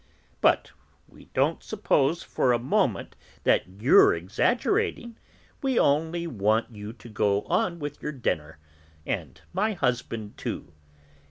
[0.41, 0.71] "But
[1.07, 5.15] we don't suppose for a moment that you're exaggerating;
[5.61, 8.57] we only want you to go on with your dinner,
[9.05, 10.73] and my husband too.